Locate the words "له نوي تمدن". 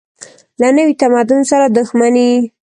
0.61-1.39